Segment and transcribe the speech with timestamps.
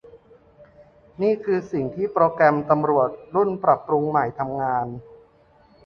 [1.21, 4.87] นี่คือสิ่งที่โปรแกรมตำรวจรุ่นปรับปรุงใหม่ทำงาน